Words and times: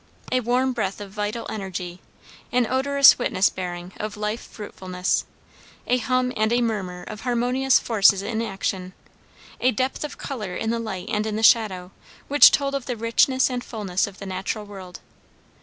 A 0.31 0.39
warm 0.39 0.73
breath 0.73 0.99
of 0.99 1.11
vital 1.11 1.45
energy, 1.47 1.99
an 2.51 2.65
odorous 2.65 3.19
witness 3.19 3.51
bearing 3.51 3.93
of 3.97 4.17
life 4.17 4.41
fruitfulness, 4.41 5.25
a 5.85 5.99
hum 5.99 6.33
and 6.35 6.51
a 6.51 6.59
murmur 6.59 7.03
of 7.03 7.21
harmonious 7.21 7.77
forces 7.77 8.23
in 8.23 8.41
action, 8.41 8.93
a 9.59 9.69
depth 9.69 10.03
of 10.03 10.17
colour 10.17 10.55
in 10.55 10.71
the 10.71 10.79
light 10.79 11.07
and 11.11 11.27
in 11.27 11.35
the 11.35 11.43
shadow, 11.43 11.91
which 12.29 12.49
told 12.49 12.73
of 12.73 12.87
the 12.87 12.97
richness 12.97 13.47
and 13.47 13.63
fullness 13.63 14.07
of 14.07 14.17
the 14.17 14.25
natural 14.25 14.65
world. 14.65 15.01